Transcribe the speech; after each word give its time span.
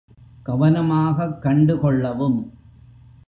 கவனமாகக் 0.43 1.41
கண்டு 1.41 1.79
கொள்ளவும். 1.79 2.39